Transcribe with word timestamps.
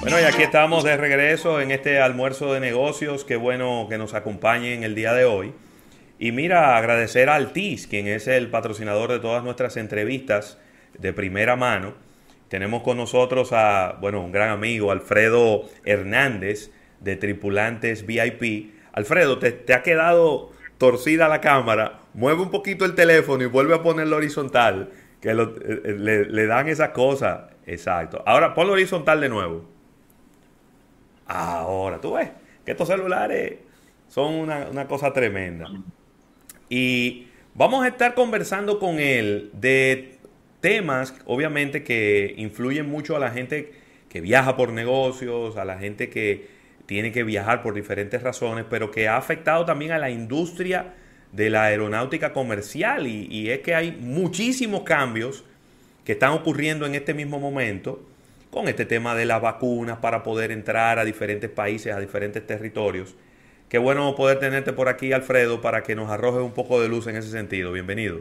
Bueno, 0.00 0.20
y 0.20 0.24
aquí 0.24 0.42
estamos 0.42 0.84
de 0.84 0.96
regreso 0.96 1.60
en 1.60 1.72
este 1.72 1.98
almuerzo 2.00 2.52
de 2.52 2.60
negocios. 2.60 3.24
Qué 3.24 3.34
bueno 3.34 3.88
que 3.90 3.98
nos 3.98 4.14
acompañen 4.14 4.84
el 4.84 4.94
día 4.94 5.12
de 5.12 5.24
hoy. 5.24 5.52
Y 6.18 6.32
mira, 6.32 6.76
agradecer 6.76 7.28
a 7.28 7.34
Altis, 7.34 7.86
quien 7.86 8.06
es 8.06 8.28
el 8.28 8.48
patrocinador 8.48 9.10
de 9.10 9.18
todas 9.18 9.42
nuestras 9.42 9.76
entrevistas 9.76 10.58
de 10.96 11.12
primera 11.12 11.56
mano. 11.56 11.94
Tenemos 12.48 12.82
con 12.82 12.98
nosotros 12.98 13.52
a, 13.52 13.98
bueno, 14.00 14.22
un 14.22 14.30
gran 14.30 14.50
amigo, 14.50 14.92
Alfredo 14.92 15.68
Hernández, 15.84 16.70
de 17.00 17.16
Tripulantes 17.16 18.06
VIP. 18.06 18.74
Alfredo, 18.92 19.40
te, 19.40 19.50
te 19.50 19.74
ha 19.74 19.82
quedado 19.82 20.52
torcida 20.78 21.26
la 21.26 21.40
cámara. 21.40 21.98
Mueve 22.14 22.42
un 22.42 22.50
poquito 22.50 22.84
el 22.84 22.94
teléfono 22.94 23.42
y 23.42 23.46
vuelve 23.46 23.74
a 23.74 23.82
ponerlo 23.82 24.16
horizontal, 24.16 24.90
que 25.20 25.30
eh, 25.30 25.34
eh, 25.34 25.96
le, 25.98 26.24
le 26.26 26.46
dan 26.46 26.68
esas 26.68 26.90
cosas. 26.90 27.55
Exacto. 27.66 28.22
Ahora 28.24 28.54
ponlo 28.54 28.72
horizontal 28.72 29.20
de 29.20 29.28
nuevo. 29.28 29.64
Ahora, 31.26 32.00
tú 32.00 32.14
ves 32.14 32.30
que 32.64 32.70
estos 32.72 32.88
celulares 32.88 33.56
son 34.08 34.34
una, 34.34 34.68
una 34.70 34.86
cosa 34.86 35.12
tremenda. 35.12 35.66
Y 36.68 37.28
vamos 37.54 37.84
a 37.84 37.88
estar 37.88 38.14
conversando 38.14 38.78
con 38.78 39.00
él 39.00 39.50
de 39.52 40.18
temas, 40.60 41.14
obviamente, 41.26 41.82
que 41.82 42.34
influyen 42.36 42.88
mucho 42.88 43.16
a 43.16 43.18
la 43.18 43.30
gente 43.30 43.72
que 44.08 44.20
viaja 44.20 44.56
por 44.56 44.72
negocios, 44.72 45.56
a 45.56 45.64
la 45.64 45.78
gente 45.78 46.08
que 46.08 46.48
tiene 46.86 47.10
que 47.10 47.24
viajar 47.24 47.62
por 47.62 47.74
diferentes 47.74 48.22
razones, 48.22 48.64
pero 48.70 48.92
que 48.92 49.08
ha 49.08 49.16
afectado 49.16 49.64
también 49.64 49.90
a 49.90 49.98
la 49.98 50.10
industria 50.10 50.94
de 51.32 51.50
la 51.50 51.64
aeronáutica 51.64 52.32
comercial. 52.32 53.08
Y, 53.08 53.26
y 53.28 53.50
es 53.50 53.60
que 53.60 53.74
hay 53.74 53.90
muchísimos 54.00 54.82
cambios 54.84 55.44
que 56.06 56.12
están 56.12 56.32
ocurriendo 56.32 56.86
en 56.86 56.94
este 56.94 57.12
mismo 57.12 57.38
momento 57.40 58.00
con 58.50 58.68
este 58.68 58.86
tema 58.86 59.14
de 59.16 59.26
las 59.26 59.42
vacunas 59.42 59.98
para 59.98 60.22
poder 60.22 60.52
entrar 60.52 60.98
a 61.00 61.04
diferentes 61.04 61.50
países, 61.50 61.92
a 61.92 62.00
diferentes 62.00 62.46
territorios. 62.46 63.16
Qué 63.68 63.78
bueno 63.78 64.14
poder 64.14 64.38
tenerte 64.38 64.72
por 64.72 64.88
aquí, 64.88 65.12
Alfredo, 65.12 65.60
para 65.60 65.82
que 65.82 65.96
nos 65.96 66.08
arroje 66.08 66.38
un 66.40 66.52
poco 66.52 66.80
de 66.80 66.88
luz 66.88 67.08
en 67.08 67.16
ese 67.16 67.28
sentido. 67.30 67.72
Bienvenido. 67.72 68.20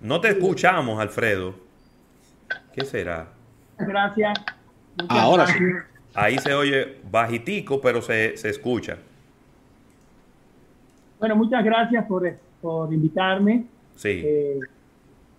No 0.00 0.20
te 0.20 0.28
escuchamos, 0.30 0.98
Alfredo. 0.98 1.54
¿Qué 2.72 2.84
será? 2.86 3.28
Gracias. 3.78 4.32
Muchas 4.98 5.18
Ahora 5.18 5.46
sí. 5.46 5.52
gracias. 5.60 5.84
Ahí 6.14 6.38
se 6.38 6.54
oye 6.54 6.96
bajitico, 7.10 7.80
pero 7.82 8.00
se, 8.02 8.36
se 8.38 8.48
escucha. 8.48 8.96
Bueno, 11.18 11.36
muchas 11.36 11.62
gracias 11.64 12.04
por, 12.06 12.30
por 12.60 12.92
invitarme 12.92 13.64
Sí. 13.94 14.22
eh, 14.24 14.58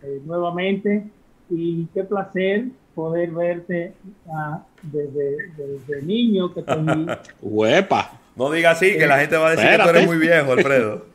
eh, 0.03 0.21
nuevamente 0.25 1.09
y 1.49 1.85
qué 1.93 2.03
placer 2.03 2.65
poder 2.95 3.31
verte 3.31 3.93
ah, 4.29 4.63
desde, 4.81 5.49
desde 5.57 6.01
niño 6.03 6.53
que 6.53 6.61
te 6.61 6.75
vi. 6.75 7.07
Huepa. 7.41 8.11
No 8.35 8.51
diga 8.51 8.71
así, 8.71 8.97
que 8.97 9.05
la 9.05 9.19
gente 9.19 9.37
va 9.37 9.47
a 9.47 9.51
decir 9.51 9.69
que 9.69 9.83
tú 9.83 9.89
eres 9.89 10.05
muy 10.07 10.17
viejo, 10.17 10.51
Alfredo. 10.51 11.05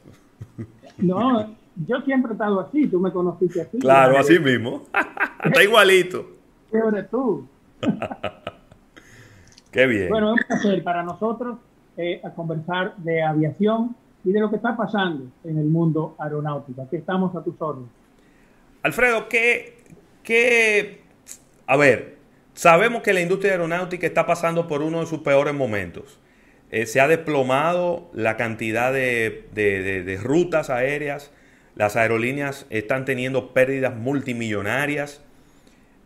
No, 0.99 1.55
yo 1.87 2.01
siempre 2.01 2.33
he 2.33 2.33
estado 2.33 2.59
así, 2.59 2.89
tú 2.89 2.99
me 2.99 3.13
conociste 3.13 3.61
así. 3.61 3.79
Claro, 3.79 4.19
así 4.19 4.37
mismo. 4.41 4.83
Está 5.45 5.63
igualito. 5.63 6.27
¿Qué 6.73 6.79
eres 6.79 7.09
tú? 7.09 7.47
Qué 9.71 9.87
bien. 9.87 10.09
Bueno, 10.09 10.35
es 10.35 10.41
un 10.41 10.47
placer 10.49 10.83
para 10.83 11.05
nosotros 11.05 11.59
eh, 11.97 12.21
a 12.25 12.31
conversar 12.31 12.97
de 12.97 13.23
aviación 13.23 13.95
y 14.25 14.33
de 14.33 14.41
lo 14.41 14.51
que 14.51 14.57
está 14.57 14.77
pasando 14.77 15.27
en 15.45 15.59
el 15.59 15.67
mundo 15.67 16.17
aeronáutico. 16.19 16.83
Aquí 16.83 16.97
estamos 16.97 17.35
a 17.37 17.45
tus 17.45 17.55
órdenes. 17.61 17.91
Alfredo, 18.83 19.29
¿qué, 19.29 19.75
qué... 20.23 21.01
A 21.67 21.77
ver, 21.77 22.17
sabemos 22.55 23.03
que 23.03 23.13
la 23.13 23.21
industria 23.21 23.53
aeronáutica 23.53 24.07
está 24.07 24.27
pasando 24.27 24.69
por 24.69 24.83
uno 24.83 25.01
de 25.01 25.07
sus 25.07 25.21
peores 25.21 25.55
momentos. 25.55 26.19
Eh, 26.71 26.87
se 26.87 27.01
ha 27.01 27.09
desplomado 27.09 28.11
la 28.15 28.37
cantidad 28.37 28.93
de, 28.93 29.47
de- 29.55 30.03
de- 30.03 30.17
rutas 30.19 30.71
aéreas. 30.71 31.31
Las 31.75 31.97
aerolíneas 31.97 32.67
están 32.71 33.05
teniendo 33.05 33.53
pérdidas 33.53 33.95
multimillonarias. 33.97 35.23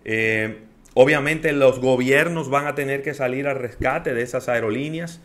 Eh, 0.05 0.59
obviamente 0.95 1.53
los 1.53 1.81
gobiernos 1.81 2.49
van 2.51 2.67
a 2.67 2.75
tener 2.75 3.03
que 3.03 3.15
salir 3.15 3.47
al 3.47 3.59
rescate 3.59 4.15
de 4.15 4.23
esas 4.23 4.49
aerolíneas, 4.49 5.21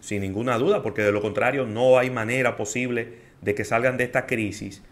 sin 0.00 0.20
ninguna 0.22 0.58
duda, 0.58 0.82
porque 0.82 1.02
de 1.02 1.12
lo 1.12 1.20
contrario 1.22 1.66
no 1.66 1.98
hay 1.98 2.10
manera 2.10 2.56
posible 2.56 3.14
de 3.40 3.54
que 3.54 3.64
salgan 3.64 3.96
de 3.96 4.04
esta 4.04 4.26
crisis. 4.26 4.82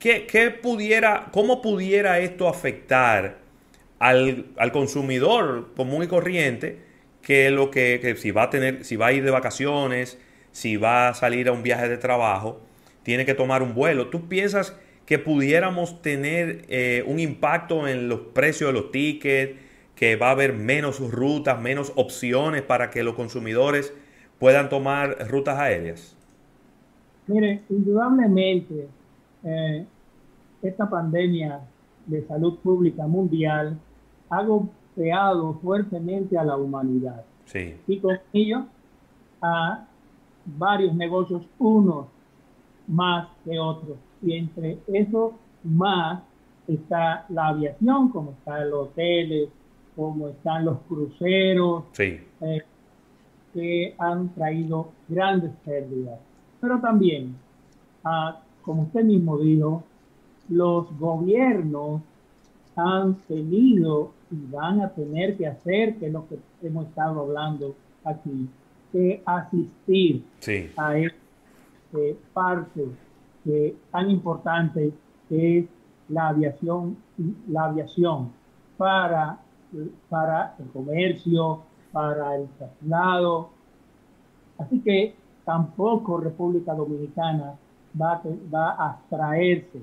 ¿Qué, 0.00 0.26
qué 0.26 0.50
pudiera, 0.50 1.28
¿Cómo 1.30 1.60
pudiera 1.60 2.20
esto 2.20 2.48
afectar 2.48 3.36
al, 3.98 4.46
al 4.56 4.72
consumidor 4.72 5.74
común 5.76 6.02
y 6.02 6.06
corriente 6.06 6.78
que 7.20 7.50
lo 7.50 7.70
que, 7.70 8.00
que 8.00 8.16
si 8.16 8.30
va 8.30 8.44
a 8.44 8.50
tener, 8.50 8.82
si 8.86 8.96
va 8.96 9.08
a 9.08 9.12
ir 9.12 9.22
de 9.22 9.30
vacaciones, 9.30 10.18
si 10.52 10.78
va 10.78 11.10
a 11.10 11.14
salir 11.14 11.48
a 11.48 11.52
un 11.52 11.62
viaje 11.62 11.86
de 11.86 11.98
trabajo, 11.98 12.62
tiene 13.02 13.26
que 13.26 13.34
tomar 13.34 13.62
un 13.62 13.74
vuelo? 13.74 14.08
¿Tú 14.08 14.26
piensas 14.26 14.74
que 15.04 15.18
pudiéramos 15.18 16.00
tener 16.00 16.64
eh, 16.68 17.04
un 17.06 17.20
impacto 17.20 17.86
en 17.86 18.08
los 18.08 18.20
precios 18.20 18.72
de 18.72 18.80
los 18.80 18.90
tickets, 18.90 19.60
que 19.96 20.16
va 20.16 20.28
a 20.28 20.30
haber 20.30 20.54
menos 20.54 20.98
rutas, 20.98 21.60
menos 21.60 21.92
opciones 21.96 22.62
para 22.62 22.88
que 22.88 23.02
los 23.02 23.14
consumidores 23.14 23.92
puedan 24.38 24.70
tomar 24.70 25.28
rutas 25.28 25.58
aéreas? 25.58 26.16
Mire, 27.26 27.60
indudablemente, 27.68 28.88
eh, 29.44 29.86
esta 30.62 30.88
pandemia 30.88 31.60
de 32.06 32.26
salud 32.26 32.58
pública 32.58 33.06
mundial 33.06 33.78
ha 34.28 34.42
golpeado 34.42 35.54
fuertemente 35.54 36.36
a 36.38 36.44
la 36.44 36.56
humanidad 36.56 37.24
Sí, 37.50 37.74
y 37.88 37.98
con 37.98 38.16
ello 38.32 38.64
a 39.42 39.84
varios 40.44 40.94
negocios, 40.94 41.42
unos 41.58 42.06
más 42.86 43.28
que 43.44 43.58
otros. 43.58 43.96
Y 44.22 44.36
entre 44.36 44.78
esos 44.86 45.32
más 45.64 46.22
está 46.68 47.26
la 47.28 47.48
aviación, 47.48 48.10
como 48.10 48.32
están 48.32 48.70
los 48.70 48.88
hoteles, 48.88 49.48
como 49.96 50.28
están 50.28 50.64
los 50.64 50.78
cruceros, 50.88 51.84
sí, 51.92 52.20
eh, 52.40 52.62
que 53.52 53.96
han 53.98 54.28
traído 54.28 54.92
grandes 55.08 55.50
pérdidas. 55.64 56.20
Pero 56.60 56.80
también, 56.80 57.34
ah, 58.04 58.40
como 58.62 58.82
usted 58.82 59.04
mismo 59.04 59.38
dijo, 59.38 59.84
los 60.48 60.98
gobiernos 60.98 62.02
han 62.76 63.14
tenido 63.28 64.12
y 64.30 64.50
van 64.50 64.80
a 64.80 64.90
tener 64.90 65.36
que 65.36 65.46
hacer, 65.46 65.96
que 65.96 66.06
es 66.06 66.12
lo 66.12 66.26
que 66.28 66.38
hemos 66.62 66.86
estado 66.86 67.20
hablando 67.20 67.74
aquí, 68.04 68.48
que 68.92 69.22
asistir 69.26 70.24
sí. 70.40 70.70
a 70.76 70.96
esta 70.98 71.18
parte 72.32 72.86
que 73.44 73.76
tan 73.90 74.10
importante 74.10 74.92
que 75.28 75.58
es 75.58 75.66
la 76.08 76.28
aviación, 76.28 76.96
la 77.48 77.64
aviación 77.64 78.30
para, 78.76 79.38
para 80.08 80.54
el 80.58 80.66
comercio, 80.68 81.62
para 81.92 82.36
el 82.36 82.48
traslado. 82.58 83.50
Así 84.58 84.80
que 84.80 85.14
tampoco 85.44 86.18
República 86.18 86.74
Dominicana 86.74 87.54
va 88.00 88.12
a, 88.14 88.22
va 88.52 88.70
a 88.72 88.90
abstraerse 88.90 89.82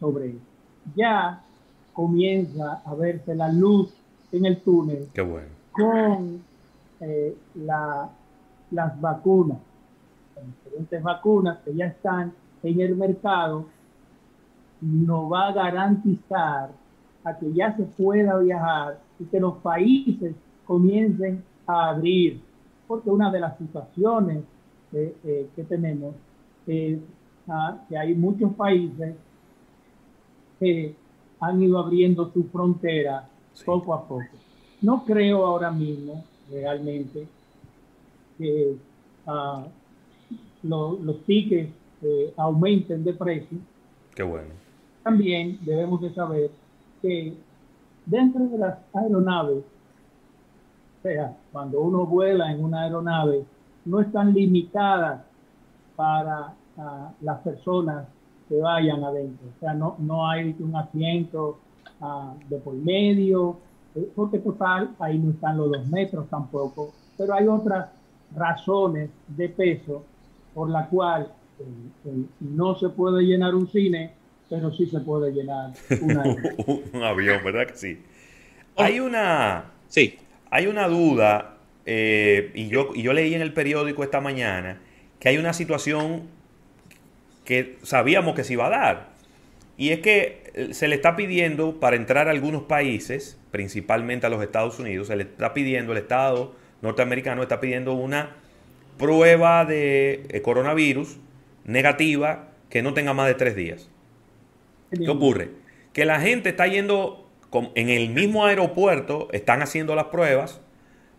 sobre 0.00 0.30
eso. 0.30 0.38
Ya 0.96 1.40
comienza 1.92 2.82
a 2.84 2.94
verse 2.94 3.34
la 3.34 3.50
luz 3.52 3.92
en 4.32 4.46
el 4.46 4.60
túnel 4.60 5.08
Qué 5.12 5.22
bueno. 5.22 5.48
con 5.72 6.42
eh, 7.00 7.36
la- 7.54 8.08
las 8.70 9.00
vacunas, 9.00 9.58
las 10.34 10.44
diferentes 10.46 11.02
vacunas 11.02 11.58
que 11.64 11.74
ya 11.74 11.86
están 11.86 12.32
en 12.62 12.80
el 12.80 12.96
mercado, 12.96 13.66
nos 14.80 15.30
va 15.32 15.48
a 15.48 15.52
garantizar 15.52 16.70
a 17.22 17.38
que 17.38 17.52
ya 17.52 17.74
se 17.76 17.84
pueda 17.84 18.38
viajar 18.38 18.98
y 19.18 19.24
que 19.24 19.38
los 19.40 19.56
países 19.58 20.34
comiencen 20.66 21.42
a 21.66 21.90
abrir, 21.90 22.40
porque 22.86 23.10
una 23.10 23.30
de 23.30 23.40
las 23.40 23.56
situaciones 23.58 24.42
que, 24.90 25.14
eh, 25.24 25.48
que 25.54 25.64
tenemos 25.64 26.14
es 26.66 26.98
ah, 27.48 27.78
que 27.88 27.96
hay 27.96 28.14
muchos 28.14 28.52
países 28.54 29.14
que 30.60 30.94
han 31.40 31.62
ido 31.62 31.78
abriendo 31.78 32.30
su 32.32 32.44
frontera 32.44 33.28
Sí. 33.52 33.64
poco 33.64 33.94
a 33.94 34.02
poco. 34.06 34.24
No 34.82 35.04
creo 35.04 35.44
ahora 35.46 35.70
mismo 35.70 36.24
realmente 36.50 37.26
que 38.38 38.76
ah, 39.26 39.64
lo- 40.62 40.98
los 41.00 41.22
tickets 41.24 41.72
eh, 42.02 42.32
aumenten 42.36 43.04
de 43.04 43.14
precio. 43.14 43.58
Qué 44.14 44.22
bueno. 44.22 44.48
También 45.02 45.58
debemos 45.62 46.00
de 46.00 46.12
saber 46.12 46.50
que 47.00 47.34
dentro 48.06 48.46
de 48.48 48.58
las 48.58 48.78
aeronaves, 48.92 49.58
o 50.98 51.02
sea, 51.02 51.36
cuando 51.52 51.80
uno 51.80 52.04
vuela 52.06 52.50
en 52.52 52.62
una 52.64 52.82
aeronave, 52.82 53.44
no 53.84 54.00
están 54.00 54.32
limitadas 54.34 55.22
para 55.96 56.54
ah, 56.78 57.12
las 57.20 57.40
personas 57.40 58.06
que 58.48 58.56
vayan 58.56 59.02
adentro. 59.02 59.48
O 59.56 59.60
sea, 59.60 59.74
no, 59.74 59.96
no 59.98 60.28
hay 60.28 60.54
un 60.58 60.76
asiento 60.76 61.58
ah, 62.00 62.34
de 62.48 62.58
por 62.58 62.74
medio, 62.74 63.58
eh, 63.94 64.08
porque 64.14 64.38
total, 64.38 64.94
ahí 64.98 65.18
no 65.18 65.30
están 65.30 65.56
los 65.56 65.70
dos 65.70 65.86
metros 65.88 66.28
tampoco, 66.28 66.92
pero 67.16 67.34
hay 67.34 67.46
otras 67.46 67.90
razones 68.34 69.10
de 69.28 69.48
peso 69.48 70.04
por 70.52 70.70
la 70.70 70.88
cual 70.88 71.32
eh, 71.60 72.24
no 72.40 72.74
se 72.76 72.88
puede 72.90 73.22
llenar 73.22 73.54
un 73.54 73.68
cine, 73.68 74.12
pero 74.48 74.72
sí 74.72 74.86
se 74.86 75.00
puede 75.00 75.32
llenar 75.32 75.72
un 76.92 77.02
avión, 77.02 77.42
¿verdad 77.44 77.66
que 77.66 77.76
sí? 77.76 78.02
Hay 78.76 79.00
una, 79.00 79.72
sí. 79.88 80.18
hay 80.50 80.66
una 80.66 80.88
duda, 80.88 81.50
y, 81.86 82.68
yo, 82.68 82.88
y 82.94 83.02
yo 83.02 83.12
leí 83.12 83.34
en 83.34 83.42
el 83.42 83.52
periódico 83.52 84.02
esta 84.02 84.20
mañana, 84.20 84.80
que 85.20 85.28
hay 85.28 85.38
una 85.38 85.52
situación 85.52 86.22
que 87.44 87.78
sabíamos 87.82 88.34
que 88.34 88.44
se 88.44 88.54
iba 88.54 88.66
a 88.66 88.70
dar. 88.70 89.08
Y 89.76 89.90
es 89.90 90.00
que 90.00 90.50
eh, 90.54 90.74
se 90.74 90.88
le 90.88 90.94
está 90.94 91.16
pidiendo 91.16 91.80
para 91.80 91.96
entrar 91.96 92.28
a 92.28 92.30
algunos 92.30 92.62
países, 92.62 93.38
principalmente 93.50 94.26
a 94.26 94.30
los 94.30 94.42
Estados 94.42 94.78
Unidos, 94.78 95.08
se 95.08 95.16
le 95.16 95.24
está 95.24 95.52
pidiendo, 95.52 95.92
el 95.92 95.98
Estado 95.98 96.54
norteamericano 96.80 97.42
está 97.42 97.60
pidiendo 97.60 97.94
una 97.94 98.36
prueba 98.98 99.64
de 99.64 100.26
eh, 100.28 100.42
coronavirus 100.42 101.16
negativa 101.64 102.50
que 102.68 102.82
no 102.82 102.94
tenga 102.94 103.14
más 103.14 103.26
de 103.26 103.34
tres 103.34 103.56
días. 103.56 103.90
¿Qué 104.90 105.08
ocurre? 105.08 105.50
Que 105.92 106.04
la 106.04 106.20
gente 106.20 106.50
está 106.50 106.66
yendo 106.66 107.28
en 107.74 107.88
el 107.88 108.10
mismo 108.10 108.46
aeropuerto, 108.46 109.28
están 109.32 109.62
haciendo 109.62 109.94
las 109.96 110.06
pruebas, 110.06 110.60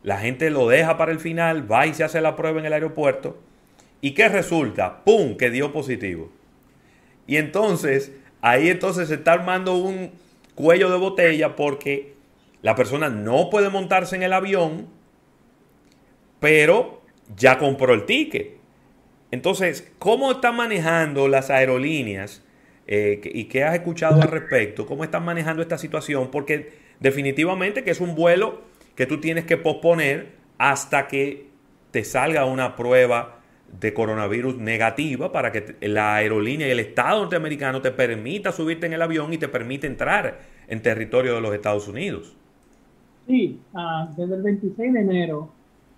la 0.03 0.19
gente 0.19 0.49
lo 0.49 0.69
deja 0.69 0.97
para 0.97 1.11
el 1.11 1.19
final, 1.19 1.69
va 1.69 1.87
y 1.87 1.93
se 1.93 2.03
hace 2.03 2.21
la 2.21 2.35
prueba 2.35 2.59
en 2.59 2.65
el 2.65 2.73
aeropuerto 2.73 3.37
¿Y 4.05 4.11
qué 4.11 4.29
resulta? 4.29 5.03
¡Pum! 5.03 5.35
Que 5.35 5.49
dio 5.49 5.73
positivo. 5.73 6.29
Y 7.25 7.37
entonces, 7.37 8.11
ahí 8.39 8.69
entonces 8.69 9.07
se 9.07 9.15
está 9.15 9.33
armando 9.33 9.73
un 9.77 10.11
cuello 10.53 10.91
de 10.91 10.97
botella 10.99 11.55
porque 11.55 12.13
la 12.61 12.75
persona 12.75 13.09
no 13.09 13.49
puede 13.49 13.71
montarse 13.71 14.15
en 14.15 14.21
el 14.21 14.33
avión, 14.33 14.85
pero 16.39 17.01
ya 17.35 17.57
compró 17.57 17.95
el 17.95 18.05
ticket. 18.05 18.57
Entonces, 19.31 19.91
¿cómo 19.97 20.33
están 20.33 20.55
manejando 20.55 21.27
las 21.27 21.49
aerolíneas? 21.49 22.43
Eh, 22.85 23.19
¿Y 23.23 23.45
qué 23.45 23.63
has 23.63 23.73
escuchado 23.73 24.21
al 24.21 24.29
respecto? 24.29 24.85
¿Cómo 24.85 25.03
están 25.03 25.25
manejando 25.25 25.63
esta 25.63 25.79
situación? 25.79 26.29
Porque 26.29 26.73
definitivamente 26.99 27.83
que 27.83 27.89
es 27.89 28.01
un 28.01 28.13
vuelo 28.13 28.61
que 28.93 29.07
tú 29.07 29.19
tienes 29.19 29.45
que 29.45 29.57
posponer 29.57 30.33
hasta 30.59 31.07
que 31.07 31.47
te 31.89 32.03
salga 32.03 32.45
una 32.45 32.75
prueba 32.75 33.41
de 33.79 33.93
coronavirus 33.93 34.57
negativa 34.57 35.31
para 35.31 35.51
que 35.51 35.75
la 35.81 36.15
aerolínea 36.15 36.67
y 36.67 36.71
el 36.71 36.79
Estado 36.79 37.21
norteamericano 37.21 37.81
te 37.81 37.91
permita 37.91 38.51
subirte 38.51 38.85
en 38.85 38.93
el 38.93 39.01
avión 39.01 39.33
y 39.33 39.37
te 39.37 39.47
permite 39.47 39.87
entrar 39.87 40.39
en 40.67 40.81
territorio 40.81 41.35
de 41.35 41.41
los 41.41 41.53
Estados 41.53 41.87
Unidos. 41.87 42.35
Sí, 43.27 43.59
ah, 43.73 44.09
desde 44.15 44.35
el 44.35 44.43
26 44.43 44.93
de 44.93 44.99
enero 44.99 45.49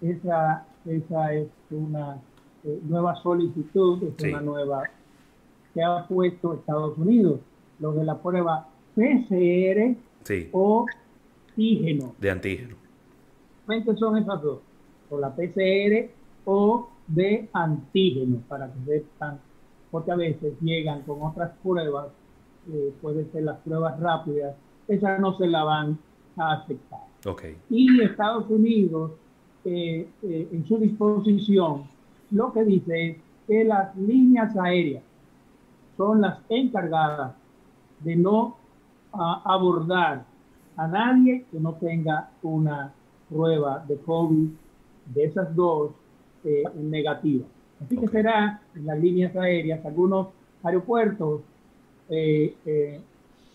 esa, 0.02 0.66
esa 0.86 1.34
es 1.34 1.48
una 1.72 2.18
eh, 2.64 2.80
nueva 2.84 3.16
solicitud, 3.22 4.04
es 4.04 4.24
una 4.24 4.42
nueva 4.42 4.84
que 5.74 5.84
ha 5.84 6.08
puesto 6.08 6.54
Estados 6.54 6.98
Unidos, 6.98 7.40
lo 7.80 7.92
de 7.94 8.04
la 8.04 8.18
prueba 8.18 8.68
PCR 8.96 9.96
o 10.52 10.86
antígeno. 11.50 12.16
De 12.20 12.32
antígeno. 12.32 12.76
Son 13.98 14.18
esas 14.18 14.42
dos, 14.42 14.60
o 15.10 15.20
la 15.20 15.36
PCR 15.36 16.10
o 16.46 16.90
de 17.08 17.50
antígenos 17.54 18.42
para 18.48 18.72
que 18.72 18.80
sepan, 18.86 19.40
porque 19.92 20.12
a 20.12 20.16
veces 20.16 20.54
llegan 20.62 21.02
con 21.04 21.22
otras 21.22 21.52
pruebas, 21.64 22.08
eh, 22.72 22.94
pueden 23.02 23.32
ser 23.32 23.44
las 23.44 23.58
pruebas 23.60 24.00
rápidas, 24.00 24.56
esas 24.88 25.20
no 25.20 25.38
se 25.38 25.48
la 25.48 25.64
van 25.64 25.98
a 26.36 26.54
aceptar. 26.54 27.00
Okay. 27.26 27.58
Y 27.70 28.02
Estados 28.02 28.50
Unidos, 28.50 29.12
eh, 29.66 30.08
eh, 30.24 30.50
en 30.52 30.66
su 30.68 30.78
disposición, 30.78 31.84
lo 32.32 32.52
que 32.54 32.64
dice 32.64 33.10
es 33.10 33.18
que 33.48 33.64
las 33.64 33.96
líneas 33.96 34.56
aéreas 34.58 35.04
son 35.96 36.22
las 36.22 36.40
encargadas 36.50 37.34
de 38.02 38.16
no 38.16 38.58
abordar 39.12 40.26
a 40.76 40.88
nadie 40.88 41.46
que 41.50 41.60
no 41.60 41.74
tenga 41.74 42.30
una 42.44 42.94
prueba 43.30 43.84
de 43.88 43.98
COVID 43.98 44.50
de 45.14 45.24
esas 45.24 45.56
dos 45.56 45.92
eh, 46.44 46.64
negativa. 46.76 47.46
Así 47.84 47.98
que 47.98 48.08
será 48.08 48.62
en 48.76 48.86
las 48.86 49.00
líneas 49.00 49.36
aéreas, 49.36 49.86
algunos 49.86 50.28
aeropuertos 50.64 51.42
eh, 52.10 52.56
eh, 52.66 53.00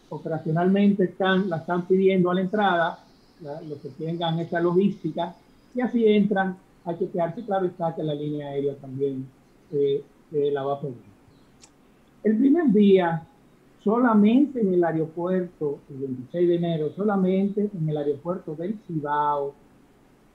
operacionalmente 0.08 1.04
están, 1.04 1.48
la 1.48 1.58
están 1.58 1.86
pidiendo 1.86 2.30
a 2.30 2.34
la 2.34 2.40
entrada, 2.40 2.98
los 3.68 3.78
que 3.78 3.88
tengan 3.88 4.38
esa 4.38 4.60
logística, 4.60 5.34
y 5.74 5.80
así 5.80 6.06
entran, 6.06 6.56
hay 6.84 6.96
que 6.96 7.08
quedarse 7.08 7.42
claro 7.44 7.66
está 7.66 7.94
que 7.94 8.02
la 8.02 8.14
línea 8.14 8.48
aérea 8.48 8.74
también 8.76 9.26
la 10.30 10.62
va 10.62 10.74
a 10.74 10.80
pedir. 10.80 10.94
El 12.22 12.36
primer 12.36 12.70
día, 12.70 13.26
solamente 13.82 14.60
en 14.60 14.74
el 14.74 14.84
aeropuerto, 14.84 15.80
el 15.90 15.96
26 15.98 16.48
de 16.48 16.54
enero, 16.54 16.90
solamente 16.94 17.68
en 17.74 17.88
el 17.88 17.96
aeropuerto 17.96 18.54
del 18.54 18.78
Cibao, 18.86 19.54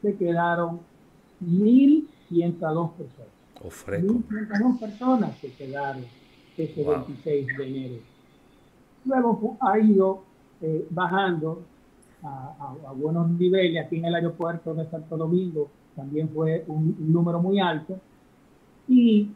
se 0.02 0.16
quedaron 0.16 0.80
mil 1.40 2.10
102 2.30 2.92
personas. 2.92 3.38
102 3.62 4.80
personas 4.80 5.38
se 5.40 5.52
quedaron 5.54 6.06
ese 6.58 6.84
26 6.84 7.48
de 7.58 7.68
enero. 7.68 8.02
Luego 9.06 9.58
ha 9.60 9.80
ido 9.80 10.24
eh, 10.62 10.86
bajando 10.90 11.64
a, 12.24 12.94
buenos 12.96 13.30
niveles. 13.30 13.86
Aquí 13.86 13.98
en 13.98 14.06
el 14.06 14.16
aeropuerto 14.16 14.74
de 14.74 14.86
Santo 14.90 15.18
Domingo 15.18 15.70
también 15.96 16.30
fue 16.30 16.64
un, 16.68 16.96
número 17.00 17.40
muy 17.40 17.60
alto. 17.60 18.00
Y 18.88 19.30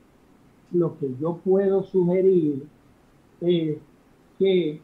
lo 0.71 0.97
que 0.97 1.13
yo 1.19 1.37
puedo 1.37 1.83
sugerir 1.83 2.65
es 3.41 3.77
que 4.39 4.81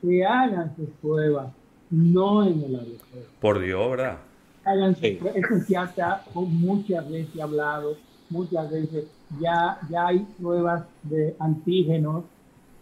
se 0.00 0.24
hagan 0.24 0.74
sus 0.76 0.88
pruebas, 1.02 1.52
no 1.90 2.44
en 2.44 2.62
el 2.62 2.74
aeropuerto. 2.74 3.30
Por 3.40 3.60
Dios, 3.60 3.90
¿verdad? 3.90 4.18
Eso 4.64 5.56
ya 5.68 5.84
está 5.84 6.24
muchas 6.34 7.08
veces 7.10 7.40
hablado, 7.40 7.96
muchas 8.28 8.70
veces 8.70 9.06
ya, 9.40 9.78
ya 9.88 10.08
hay 10.08 10.26
pruebas 10.38 10.84
de 11.04 11.34
antígenos 11.38 12.24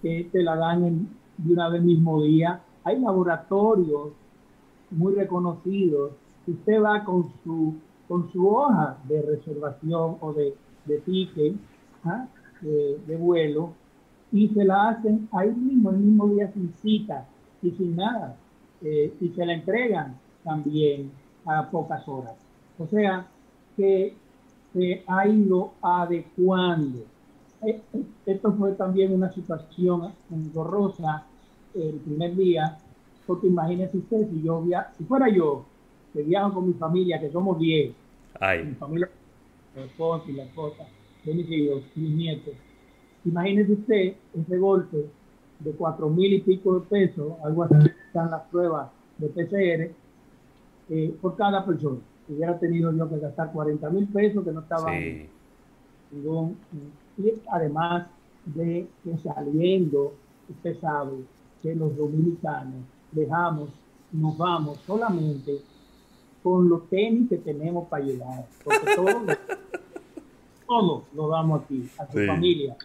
que 0.02 0.28
te 0.30 0.42
la 0.42 0.56
dan 0.56 1.08
de 1.36 1.52
una 1.52 1.68
vez 1.68 1.82
mismo 1.82 2.22
día. 2.22 2.60
Hay 2.84 3.00
laboratorios 3.00 4.12
muy 4.90 5.14
reconocidos. 5.14 6.12
Usted 6.46 6.82
va 6.82 7.04
con 7.04 7.30
su, 7.44 7.74
con 8.08 8.30
su 8.32 8.48
hoja 8.48 8.96
de 9.08 9.22
reservación 9.22 10.16
o 10.20 10.32
de, 10.32 10.54
de 10.86 10.98
ticket 10.98 11.54
¿ah? 12.04 12.26
de, 12.60 13.16
vuelo 13.16 13.72
y 14.32 14.48
se 14.48 14.64
la 14.64 14.90
hacen 14.90 15.28
ahí 15.32 15.50
mismo, 15.50 15.90
el 15.90 15.98
mismo 15.98 16.28
día 16.28 16.50
sin 16.52 16.72
cita 16.82 17.26
y 17.62 17.70
sin 17.72 17.96
nada. 17.96 18.36
Eh, 18.82 19.12
y 19.20 19.28
se 19.28 19.44
la 19.44 19.54
entregan 19.54 20.16
también 20.44 21.10
a 21.48 21.70
pocas 21.70 22.06
horas. 22.06 22.34
O 22.78 22.86
sea, 22.86 23.26
que 23.76 24.14
se 24.72 25.02
ha 25.06 25.26
ido 25.26 25.72
adecuando. 25.82 27.04
Eh, 27.62 27.80
eh, 27.92 28.02
esto 28.26 28.52
fue 28.52 28.72
también 28.72 29.12
una 29.12 29.32
situación 29.32 30.12
engorrosa 30.30 31.24
el 31.74 31.94
primer 31.94 32.36
día, 32.36 32.78
porque 33.26 33.46
imagínese 33.46 33.98
usted, 33.98 34.28
si 34.30 34.42
yo 34.42 34.62
via 34.62 34.90
si 34.96 35.04
fuera 35.04 35.28
yo, 35.28 35.64
que 36.12 36.22
viajo 36.22 36.54
con 36.54 36.68
mi 36.68 36.74
familia, 36.74 37.20
que 37.20 37.30
somos 37.30 37.58
10, 37.58 37.94
mi 38.64 38.74
familia, 38.74 39.10
mi 39.74 39.82
esposa 39.82 40.24
y 40.28 40.32
la 40.32 40.44
esposa, 40.44 40.84
de 41.24 41.34
mis 41.34 41.50
hijos, 41.50 41.82
mis 41.94 42.10
nietos, 42.10 42.54
imagínese 43.24 43.72
usted 43.72 44.14
ese 44.34 44.58
golpe 44.58 45.06
de 45.60 45.72
cuatro 45.72 46.08
mil 46.08 46.32
y 46.32 46.40
pico 46.40 46.78
de 46.78 46.86
pesos, 46.86 47.32
algo 47.44 47.64
así 47.64 47.74
están 48.06 48.30
las 48.30 48.42
pruebas 48.44 48.90
de 49.18 49.28
PCR, 49.28 49.92
eh, 50.90 51.14
por 51.20 51.36
cada 51.36 51.64
persona. 51.64 51.98
Hubiera 52.28 52.58
tenido 52.58 52.92
yo 52.92 53.08
que 53.08 53.18
gastar 53.18 53.52
40 53.52 53.90
mil 53.90 54.06
pesos 54.08 54.44
que 54.44 54.52
no 54.52 54.60
estaba 54.60 54.92
ningún, 56.10 56.56
y 57.16 57.32
además 57.50 58.06
de 58.44 58.86
que 59.02 59.18
saliendo, 59.18 60.14
usted 60.48 60.78
sabe 60.80 61.16
que 61.62 61.74
los 61.74 61.96
dominicanos 61.96 62.82
dejamos, 63.12 63.70
nos 64.12 64.36
vamos 64.36 64.78
solamente 64.86 65.60
con 66.42 66.68
los 66.68 66.88
tenis 66.88 67.28
que 67.28 67.38
tenemos 67.38 67.88
para 67.88 68.04
llegar, 68.04 68.46
porque 68.64 68.86
todo, 70.66 71.04
lo 71.14 71.28
damos 71.28 71.62
aquí, 71.62 71.88
a 71.98 72.06
su 72.10 72.18
familia. 72.26 72.76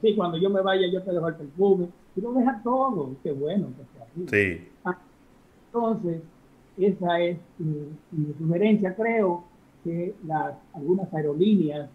Sí, 0.00 0.14
cuando 0.14 0.36
yo 0.36 0.50
me 0.50 0.60
vaya 0.60 0.86
yo 0.86 1.02
te 1.02 1.10
dejo 1.10 1.28
el 1.28 1.34
perfume, 1.34 1.88
y 2.16 2.20
lo 2.20 2.32
deja 2.32 2.60
todo, 2.62 3.16
qué 3.22 3.32
bueno 3.32 3.68
que 3.68 3.98
sea 3.98 4.06
Sí. 4.30 4.68
Ah, 4.84 4.98
entonces, 5.66 6.22
esa 6.78 7.20
es 7.20 7.38
mi, 7.58 8.32
sugerencia. 8.38 8.94
Creo 8.94 9.44
que 9.82 10.14
las, 10.26 10.54
algunas 10.72 11.12
aerolíneas, 11.12 11.88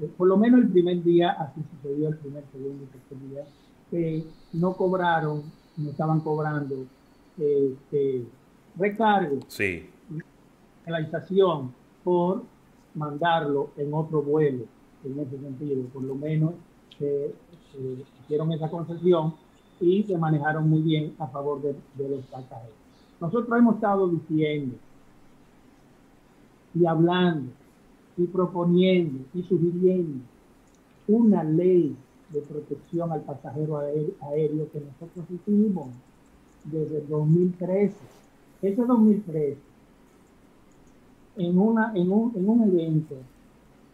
eh, 0.00 0.10
por 0.16 0.28
lo 0.28 0.36
menos 0.36 0.60
el 0.60 0.68
primer 0.68 1.02
día, 1.02 1.30
así 1.30 1.60
sucedió 1.76 2.08
el 2.08 2.16
primer, 2.16 2.44
segundo 2.52 2.84
y 2.84 2.86
tercer 2.86 3.28
día, 3.28 3.44
que 3.90 4.24
no 4.52 4.74
cobraron, 4.74 5.42
no 5.76 5.90
estaban 5.90 6.20
cobrando 6.20 6.86
este, 7.38 8.24
recargo, 8.76 9.38
sí. 9.48 9.88
penalización 10.84 11.72
por 12.04 12.42
mandarlo 12.94 13.70
en 13.76 13.94
otro 13.94 14.22
vuelo, 14.22 14.64
en 15.04 15.18
ese 15.18 15.38
sentido, 15.38 15.84
por 15.86 16.02
lo 16.02 16.14
menos 16.14 16.54
se 16.98 17.32
hicieron 18.24 18.52
esa 18.52 18.68
concesión 18.68 19.34
y 19.80 20.02
se 20.02 20.18
manejaron 20.18 20.68
muy 20.68 20.82
bien 20.82 21.14
a 21.18 21.26
favor 21.28 21.62
de, 21.62 21.74
de 21.96 22.08
los 22.08 22.24
pasajeros. 22.26 22.79
Nosotros 23.20 23.58
hemos 23.58 23.74
estado 23.74 24.08
diciendo 24.08 24.76
y 26.74 26.86
hablando 26.86 27.50
y 28.16 28.24
proponiendo 28.26 29.24
y 29.34 29.42
sugiriendo 29.42 30.24
una 31.06 31.44
ley 31.44 31.96
de 32.30 32.40
protección 32.42 33.12
al 33.12 33.22
pasajero 33.22 33.78
aéreo, 33.78 34.70
que 34.70 34.80
nosotros 34.80 35.26
hicimos 35.30 35.88
desde 36.64 36.98
el 36.98 37.08
2013. 37.08 37.94
Ese 38.62 38.84
2013, 38.84 39.56
en, 41.36 41.58
un 41.58 42.62
evento, 42.62 43.16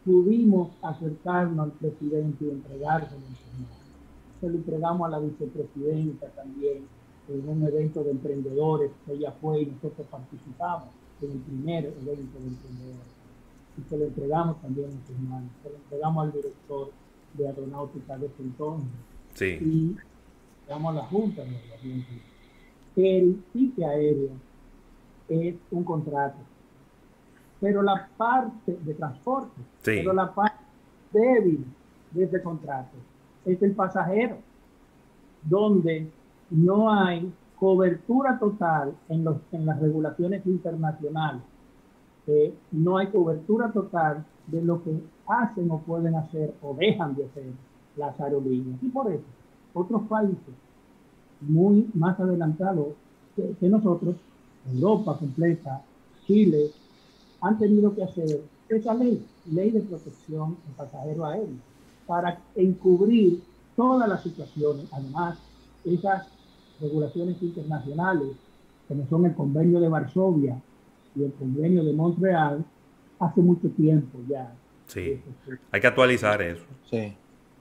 pudimos 0.05 0.71
acercarnos 0.83 1.67
al 1.67 1.73
presidente 1.73 2.45
y 2.45 2.51
entregárselo 2.51 3.23
Se 4.41 4.49
lo 4.49 4.57
entregamos 4.57 5.07
a 5.07 5.11
la 5.11 5.19
vicepresidenta 5.21 6.27
también 6.29 6.85
en 7.29 7.49
un 7.49 7.63
evento 7.67 8.03
de 8.05 8.11
emprendedores. 8.13 8.91
Ella 9.09 9.33
fue 9.41 9.63
y 9.63 9.67
nosotros 9.67 10.07
participamos 10.11 10.89
en 11.23 11.33
el 11.33 11.39
primer 11.39 11.85
evento 11.87 12.39
de 12.39 12.47
emprendedores. 12.47 13.17
Y 13.79 13.89
se 13.89 13.99
lo 13.99 14.05
entregamos 14.07 14.61
también 14.63 14.89
a 14.89 15.07
sus 15.07 15.19
manos. 15.19 15.51
Se 15.63 15.71
lo 15.71 15.77
entregamos 15.77 16.25
al 16.25 16.33
director 16.33 16.91
de 17.35 17.49
aeronáutica 17.49 18.19
de 18.19 18.27
ese 18.27 18.43
entonces. 18.43 18.91
Sí. 19.35 19.59
Y 19.61 19.97
entregamos 20.61 20.93
a 20.93 20.97
la 20.97 21.05
Junta 21.07 21.43
de 21.43 22.05
El 22.97 23.35
pique 23.53 23.85
aéreo 23.85 24.31
es 25.29 25.55
un 25.71 25.85
contrato. 25.85 26.39
Pero 27.61 27.83
la 27.83 28.09
parte 28.17 28.79
de 28.85 28.95
transporte, 28.95 29.61
pero 29.83 30.13
la 30.13 30.35
parte 30.35 30.63
débil 31.13 31.65
de 32.11 32.25
ese 32.25 32.43
contrato 32.43 32.97
es 33.45 33.63
el 33.63 33.73
pasajero, 33.73 34.39
donde 35.43 36.11
no 36.51 36.93
hay 36.93 37.33
cobertura 37.59 38.39
total 38.39 38.95
en, 39.09 39.25
los, 39.25 39.39
en 39.53 39.67
las 39.67 39.81
regulaciones 39.81 40.45
internacionales. 40.47 41.43
Eh, 42.27 42.55
no 42.73 42.99
hay 42.99 43.09
cobertura 43.09 43.71
total 43.73 44.25
de 44.47 44.63
lo 44.63 44.83
que 44.83 45.01
hacen 45.29 45.71
o 45.71 45.79
pueden 45.79 46.15
hacer 46.17 46.55
o 46.63 46.75
dejan 46.75 47.15
de 47.15 47.25
hacer 47.25 47.45
las 47.97 48.19
aerolíneas. 48.21 48.83
Y 48.83 48.89
por 48.89 49.11
eso, 49.11 49.25
otros 49.75 50.03
países 50.03 50.55
muy 51.41 51.89
más 51.95 52.19
adelantados 52.19 52.89
que, 53.35 53.69
nosotros, 53.69 54.17
Europa 54.73 55.19
completa, 55.19 55.83
Chile, 56.27 56.71
han 57.41 57.59
tenido 57.59 57.95
que 57.95 58.03
hacer 58.03 58.43
esa 58.69 58.95
ley, 58.95 59.25
ley 59.53 59.71
de 59.71 59.81
protección 59.81 60.57
del 60.67 60.75
pasajero 60.77 61.27
aéreo, 61.27 61.57
para 62.07 62.41
encubrir 62.55 63.43
todas 63.77 64.09
las 64.09 64.23
situaciones. 64.23 64.87
Además, 64.93 65.39
esas 65.85 66.27
regulaciones 66.81 67.41
internacionales, 67.43 68.29
como 68.89 69.07
son 69.09 69.27
el 69.27 69.35
convenio 69.35 69.81
de 69.81 69.89
Varsovia 69.89 70.61
y 71.15 71.25
el 71.25 71.33
convenio 71.33 71.85
de 71.85 71.93
Montreal, 71.93 72.65
hace 73.19 73.41
mucho 73.41 73.69
tiempo 73.71 74.19
ya. 74.29 74.53
Sí, 74.87 75.21
hay 75.73 75.81
que 75.81 75.87
actualizar 75.87 76.41
eso. 76.43 76.65
Sí. 76.91 76.97
Hay 76.97 77.17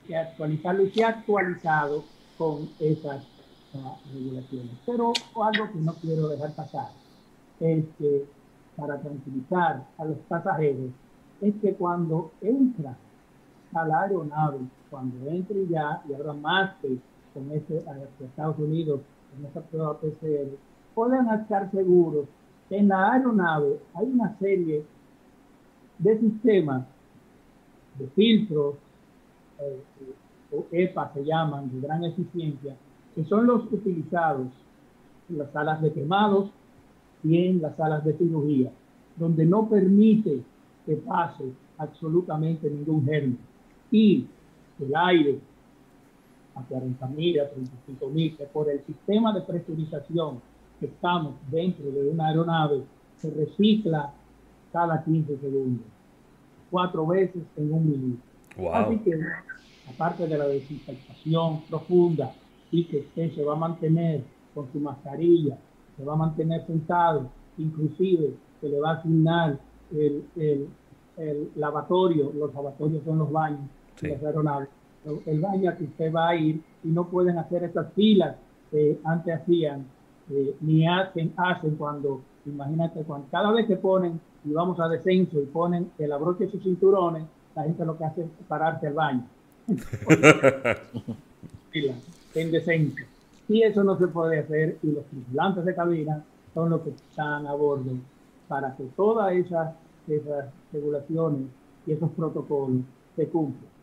que 0.08 0.18
actualizarlo 0.18 0.84
y 0.84 0.92
se 0.92 1.04
ha 1.04 1.10
actualizado 1.10 2.04
con 2.38 2.70
esas 2.80 3.26
uh, 3.74 4.14
regulaciones. 4.14 4.72
Pero 4.86 5.14
algo 5.42 5.72
que 5.72 5.80
no 5.80 5.94
quiero 5.96 6.30
dejar 6.30 6.54
pasar 6.54 6.90
es 7.60 7.86
que 7.98 8.26
para 8.76 9.00
tranquilizar 9.00 9.88
a 9.98 10.06
los 10.06 10.18
pasajeros 10.28 10.92
es 11.42 11.54
que 11.62 11.74
cuando 11.74 12.32
entra 12.42 12.98
a 13.74 13.88
la 13.88 14.02
aeronave, 14.04 14.60
cuando 14.90 15.30
entre 15.30 15.68
ya, 15.68 16.02
y 16.08 16.14
ahora 16.14 16.34
más 16.34 16.76
que 16.82 16.98
con 17.36 17.52
este, 17.52 17.84
Estados 18.22 18.58
Unidos, 18.58 19.02
con 19.36 19.46
esta 19.46 19.62
prueba 19.62 20.00
PCR, 20.00 20.56
pueden 20.96 21.30
estar 21.30 21.70
seguros 21.70 22.26
que 22.70 22.78
en 22.78 22.88
la 22.88 23.12
aeronave 23.12 23.78
hay 23.94 24.06
una 24.08 24.36
serie 24.40 24.84
de 26.00 26.20
sistemas 26.20 26.86
de 28.00 28.08
filtros, 28.08 28.76
eh, 29.60 29.82
o 30.52 30.66
EPA 30.72 31.12
se 31.14 31.26
llaman, 31.26 31.70
de 31.70 31.86
gran 31.86 32.06
eficiencia, 32.06 32.76
que 33.14 33.26
son 33.26 33.46
los 33.46 33.66
utilizados 33.72 34.48
en 35.30 35.38
las 35.38 35.52
salas 35.52 35.82
de 35.82 35.92
quemados 35.92 36.50
y 37.24 37.46
en 37.46 37.62
las 37.62 37.76
salas 37.76 38.04
de 38.06 38.14
cirugía, 38.14 38.72
donde 39.18 39.46
no 39.46 39.68
permite 39.68 40.42
que 40.86 40.96
pase 40.96 41.52
absolutamente 41.78 42.70
ningún 42.70 43.06
germen. 43.06 43.38
Y 43.92 44.26
el 44.80 44.96
aire 44.96 45.40
a 46.56 46.64
40 46.64 47.08
mil, 47.08 47.40
a 47.40 47.50
35 47.50 48.08
mil, 48.10 48.36
que 48.38 48.46
por 48.46 48.70
el 48.70 48.84
sistema 48.86 49.34
de 49.34 49.42
presurización 49.42 50.42
que 50.80 50.88
estamos 50.88 51.36
dentro 51.52 51.92
de 51.92 52.10
una 52.10 52.28
aeronave 52.28 52.84
se 53.18 53.30
recicla 53.32 54.14
cada 54.72 55.04
15 55.04 55.38
segundos, 55.38 55.86
cuatro 56.70 57.06
veces 57.08 57.44
en 57.56 57.74
un 57.74 57.90
minuto. 57.90 58.22
Así 58.74 58.98
que, 59.00 59.20
aparte 59.90 60.28
de 60.28 60.38
la 60.38 60.48
desinfectación 60.48 61.62
profunda 61.70 62.34
y 62.72 62.86
que 62.86 63.00
usted 63.00 63.34
se 63.36 63.44
va 63.44 63.54
a 63.54 63.58
mantener 63.58 64.24
con 64.54 64.72
su 64.72 64.80
mascarilla, 64.80 65.58
se 65.98 66.04
va 66.04 66.14
a 66.14 66.18
mantener 66.18 66.66
sentado, 66.66 67.30
inclusive 67.58 68.34
se 68.60 68.70
le 68.70 68.80
va 68.80 68.92
a 68.92 68.94
asignar 68.96 69.60
el, 69.92 70.26
el, 70.36 70.68
el 71.18 71.52
lavatorio, 71.56 72.32
los 72.34 72.54
lavatorios 72.54 73.04
son 73.04 73.20
los 73.20 73.32
baños 73.32 73.62
de 74.02 74.10
las 74.10 74.24
aeronaves 74.24 74.70
el 75.26 75.40
baño 75.40 75.76
que 75.78 75.84
usted 75.86 76.14
va 76.14 76.30
a 76.30 76.36
ir 76.36 76.62
y 76.84 76.88
no 76.90 77.08
pueden 77.08 77.38
hacer 77.38 77.64
estas 77.64 77.94
filas 77.94 78.36
que 78.72 79.00
antes 79.04 79.36
hacían, 79.36 79.86
eh, 80.32 80.56
ni 80.62 80.88
hacen, 80.88 81.34
hacen 81.38 81.76
cuando, 81.76 82.22
imagínate, 82.46 83.04
cuando 83.04 83.28
cada 83.30 83.52
vez 83.52 83.68
que 83.68 83.76
ponen 83.78 84.20
y 84.44 84.52
vamos 84.52 84.80
a 84.80 84.88
descenso 84.88 85.40
y 85.42 85.46
ponen 85.46 85.92
el 85.98 86.12
abroche 86.12 86.46
de 86.46 86.52
sus 86.52 86.64
cinturones, 86.64 87.24
la 87.56 87.64
gente 87.64 87.86
lo 87.86 87.98
que 87.98 88.06
hace 88.06 88.22
es 88.22 88.28
pararse 88.48 88.88
al 88.88 88.94
baño. 88.94 89.26
en 92.36 92.52
descenso. 92.52 93.04
Y 93.48 93.62
eso 93.62 93.84
no 93.84 93.98
se 93.98 94.08
puede 94.08 94.40
hacer 94.40 94.78
y 94.82 94.92
los 94.92 95.06
tripulantes 95.06 95.66
de 95.66 95.76
cabina 95.76 96.24
son 96.54 96.70
los 96.70 96.82
que 96.82 96.90
están 96.90 97.46
a 97.48 97.54
bordo 97.54 97.92
para 98.48 98.76
que 98.76 98.84
todas 98.96 99.34
esas, 99.34 99.76
esas 100.08 100.46
regulaciones 100.72 101.42
y 101.86 101.92
esos 101.94 102.10
protocolos 102.12 102.82
se 103.16 103.28
cumplan. 103.28 103.75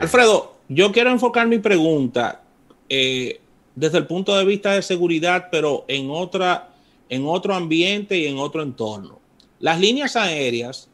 Alfredo, 0.00 0.54
yo 0.68 0.92
quiero 0.92 1.10
enfocar 1.10 1.46
mi 1.46 1.58
pregunta 1.58 2.42
eh, 2.88 3.40
desde 3.74 3.98
el 3.98 4.06
punto 4.06 4.36
de 4.36 4.44
vista 4.44 4.72
de 4.72 4.82
seguridad, 4.82 5.48
pero 5.50 5.84
en, 5.88 6.10
otra, 6.10 6.70
en 7.08 7.26
otro 7.26 7.54
ambiente 7.54 8.18
y 8.18 8.26
en 8.26 8.38
otro 8.38 8.62
entorno. 8.62 9.20
Las 9.60 9.78
líneas 9.78 10.16
aéreas 10.16 10.88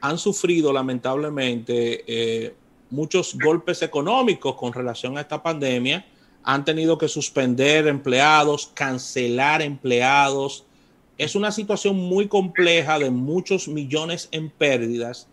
han 0.00 0.18
sufrido 0.18 0.72
lamentablemente 0.72 2.04
eh, 2.06 2.54
muchos 2.90 3.36
golpes 3.36 3.82
económicos 3.82 4.54
con 4.54 4.72
relación 4.72 5.16
a 5.16 5.22
esta 5.22 5.42
pandemia. 5.42 6.06
Han 6.44 6.64
tenido 6.64 6.98
que 6.98 7.08
suspender 7.08 7.88
empleados, 7.88 8.70
cancelar 8.74 9.62
empleados. 9.62 10.64
Es 11.18 11.34
una 11.34 11.50
situación 11.50 11.96
muy 11.96 12.28
compleja 12.28 12.98
de 12.98 13.10
muchos 13.10 13.66
millones 13.66 14.28
en 14.30 14.50
pérdidas. 14.50 15.26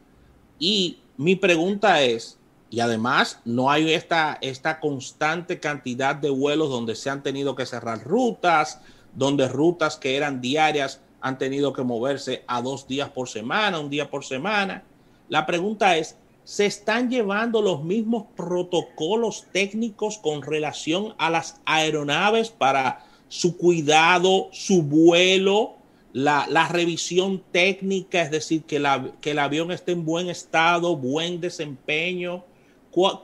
Y 0.58 0.98
mi 1.18 1.36
pregunta 1.36 2.02
es, 2.02 2.39
y 2.72 2.82
además 2.82 3.40
no 3.46 3.72
hay 3.72 3.94
esta, 3.94 4.38
esta 4.42 4.80
constante 4.80 5.60
cantidad 5.60 6.16
de 6.16 6.30
vuelos 6.30 6.70
donde 6.70 6.96
se 6.96 7.10
han 7.10 7.24
tenido 7.24 7.56
que 7.56 7.66
cerrar 7.66 8.04
rutas, 8.04 8.80
donde 9.16 9.48
rutas 9.48 9.98
que 9.98 10.16
eran 10.16 10.40
diarias 10.40 11.02
han 11.22 11.38
tenido 11.38 11.74
que 11.74 11.84
moverse 11.84 12.44
a 12.48 12.62
dos 12.62 12.88
días 12.88 13.10
por 13.10 13.28
semana, 13.28 13.80
un 13.80 13.90
día 13.90 14.10
por 14.10 14.24
semana. 14.24 14.84
La 15.30 15.46
pregunta 15.46 15.98
es, 15.98 16.16
¿se 16.44 16.66
están 16.66 17.10
llevando 17.10 17.62
los 17.62 17.84
mismos 17.84 18.26
protocolos 18.36 19.48
técnicos 19.52 20.18
con 20.18 20.44
relación 20.44 21.16
a 21.18 21.30
las 21.30 21.60
aeronaves 21.66 22.50
para 22.50 23.06
su 23.28 23.58
cuidado, 23.58 24.50
su 24.52 24.84
vuelo, 24.84 25.76
la, 26.14 26.46
la 26.50 26.68
revisión 26.68 27.44
técnica, 27.52 28.22
es 28.22 28.32
decir, 28.32 28.64
que, 28.64 28.80
la, 28.80 29.12
que 29.22 29.32
el 29.32 29.40
avión 29.40 29.72
esté 29.72 29.92
en 29.92 30.06
buen 30.06 30.30
estado, 30.30 30.96
buen 30.96 31.42
desempeño? 31.42 32.44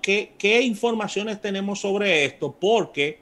¿Qué, 0.01 0.61
informaciones 0.63 1.41
tenemos 1.41 1.79
sobre 1.79 2.25
esto? 2.25 2.55
Porque 2.59 3.19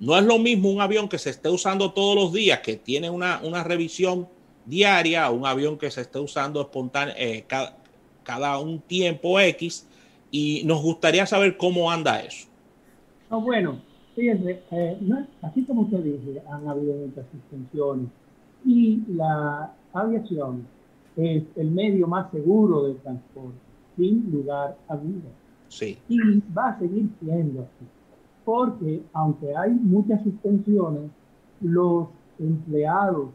no 0.00 0.16
es 0.16 0.24
lo 0.24 0.38
mismo 0.38 0.70
un 0.70 0.80
avión 0.80 1.08
que 1.08 1.18
se 1.18 1.30
esté 1.30 1.48
usando 1.48 1.92
todos 1.92 2.16
los 2.16 2.32
días, 2.32 2.60
que 2.60 2.76
tiene 2.76 3.10
una, 3.10 3.38
revisión 3.64 4.28
diaria, 4.66 5.30
un 5.30 5.46
avión 5.46 5.78
que 5.78 5.90
se 5.90 6.02
esté 6.02 6.18
usando 6.18 6.60
espontáneo, 6.60 7.14
eh, 7.16 7.44
cada, 8.22 8.58
un 8.58 8.80
tiempo 8.80 9.38
X, 9.38 9.86
y 10.30 10.62
nos 10.64 10.82
gustaría 10.82 11.26
saber 11.26 11.56
cómo 11.56 11.90
anda 11.90 12.20
eso. 12.20 12.48
bueno, 13.28 13.80
Fíjense, 14.14 14.62
eh, 14.70 14.98
así 15.40 15.64
como 15.64 15.82
usted 15.82 16.00
dice, 16.00 16.42
han 16.50 16.68
habido 16.68 16.94
muchas 16.94 17.24
suspensiones 17.32 18.08
y 18.64 19.02
la 19.08 19.72
aviación 19.92 20.66
es 21.16 21.44
el 21.56 21.70
medio 21.70 22.06
más 22.06 22.30
seguro 22.30 22.84
de 22.84 22.94
transporte, 22.94 23.58
sin 23.96 24.30
lugar 24.30 24.76
a 24.88 24.96
duda. 24.96 25.30
Sí. 25.72 25.98
Y 26.06 26.18
va 26.52 26.68
a 26.68 26.78
seguir 26.78 27.08
siendo 27.18 27.62
así, 27.62 27.86
porque 28.44 29.02
aunque 29.14 29.56
hay 29.56 29.70
muchas 29.70 30.22
suspensiones, 30.22 31.10
los 31.62 32.08
empleados 32.38 33.30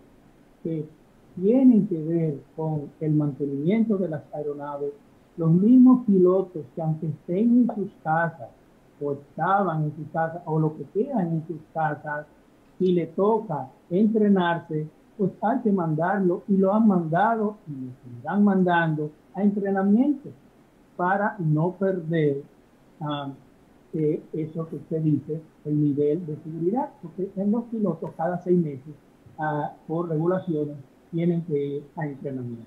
que 0.63 0.88
tienen 1.36 1.88
que 1.88 1.98
ver 2.03 2.39
con 2.56 2.91
el 3.00 3.13
mantenimiento 3.13 3.98
de 3.98 4.10
las 4.10 4.22
aeronaves, 4.36 4.94
los 5.36 5.50
mismos 5.51 6.06
pilotos 6.06 6.63
que 6.75 6.82
aunque 6.84 7.08
estén 7.08 7.62
en 7.62 7.75
sus 7.75 7.91
casas 8.03 8.50
o 9.01 9.13
estaban 9.13 9.86
en 9.86 9.96
sus 9.96 10.08
casas 10.13 10.44
o 10.46 10.60
lo 10.60 10.77
que 10.77 10.84
quedan 10.94 11.27
en 11.34 11.48
sus 11.48 11.60
casas 11.74 12.27
y 12.79 12.91
le 12.91 13.08
toca 13.08 13.67
entrenarse, 13.89 14.88
pues 15.17 15.32
hay 15.41 15.60
que 15.62 15.72
mandarlo 15.72 16.44
y 16.48 16.58
lo 16.58 16.72
han 16.72 16.88
mandado 16.88 17.58
y 17.67 17.86
lo 17.86 17.91
seguirán 18.03 18.44
mandando 18.44 19.10
a 19.34 19.41
entrenamiento 19.41 20.29
para 20.98 21.38
no 21.39 21.72
perder 21.74 22.44
um, 23.00 23.32
eso 24.34 24.68
que 24.68 24.75
usted 24.75 25.01
dice, 25.01 25.42
el 25.66 25.82
nivel 25.82 26.25
de 26.25 26.36
seguridad, 26.44 26.89
porque 27.01 27.32
en 27.36 27.51
los 27.51 27.63
pilotos 27.66 28.12
cada 28.18 28.38
seis 28.44 28.58
meses, 28.58 28.94
uh, 29.39 29.70
por 29.88 30.10
regulaciones, 30.10 30.75
tienen 31.12 31.42
que 31.44 31.66
ir 31.66 31.84
a 31.96 32.06
entrenamiento. 32.06 32.66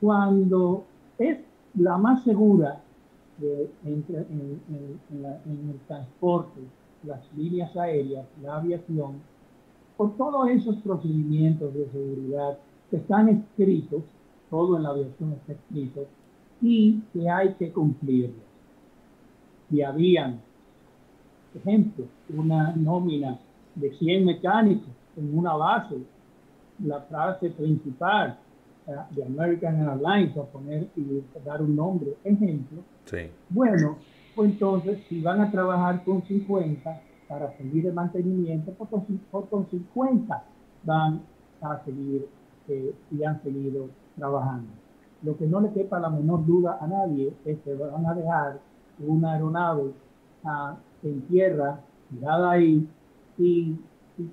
Cuando 0.00 0.84
es 1.18 1.38
la 1.74 1.98
más 1.98 2.22
segura 2.22 2.80
de, 3.38 3.68
en, 3.84 4.04
en 4.08 5.70
el 5.70 5.78
transporte, 5.88 6.60
las 7.02 7.20
líneas 7.36 7.76
aéreas, 7.76 8.26
la 8.42 8.58
aviación, 8.58 9.14
por 9.96 10.16
todos 10.16 10.48
esos 10.50 10.76
procedimientos 10.76 11.72
de 11.74 11.88
seguridad 11.90 12.58
que 12.90 12.98
están 12.98 13.28
escritos, 13.28 14.02
todo 14.50 14.76
en 14.76 14.82
la 14.84 14.90
aviación 14.90 15.32
está 15.32 15.52
escrito, 15.52 16.06
y 16.60 17.00
que 17.12 17.28
hay 17.28 17.54
que 17.54 17.70
cumplirlos. 17.72 18.44
Si 19.68 19.82
habían, 19.82 20.40
por 21.52 21.62
ejemplo, 21.62 22.04
una 22.34 22.74
nómina 22.76 23.38
de 23.74 23.92
100 23.96 24.24
mecánicos 24.24 24.88
en 25.16 25.36
una 25.36 25.54
base, 25.54 25.96
la 26.84 27.00
frase 27.02 27.50
principal 27.50 28.38
eh, 28.86 28.92
de 29.10 29.24
American 29.24 29.88
Airlines, 29.88 30.36
a 30.36 30.44
poner 30.44 30.88
y 30.96 31.22
dar 31.44 31.62
un 31.62 31.74
nombre, 31.74 32.14
ejemplo, 32.24 32.82
bueno, 33.48 33.96
pues 34.34 34.50
entonces 34.50 34.98
si 35.08 35.20
van 35.20 35.40
a 35.40 35.50
trabajar 35.50 36.04
con 36.04 36.22
50, 36.22 37.00
para 37.28 37.56
seguir 37.56 37.86
el 37.86 37.94
mantenimiento, 37.94 38.72
por, 38.72 38.88
por 39.48 39.70
50 39.70 40.44
van 40.84 41.22
a 41.60 41.84
seguir 41.84 42.28
eh, 42.68 42.94
y 43.10 43.24
han 43.24 43.42
seguido 43.42 43.88
trabajando. 44.16 44.68
Lo 45.22 45.36
que 45.36 45.46
no 45.46 45.60
le 45.60 45.72
quepa 45.72 45.98
la 45.98 46.10
menor 46.10 46.44
duda 46.44 46.78
a 46.80 46.86
nadie 46.86 47.32
es 47.44 47.58
que 47.60 47.74
van 47.74 48.06
a 48.06 48.14
dejar 48.14 48.60
una 49.00 49.32
aeronave 49.32 49.92
ah, 50.44 50.76
en 51.02 51.22
tierra, 51.22 51.80
tirada 52.10 52.50
ahí, 52.50 52.88
y, 53.38 53.76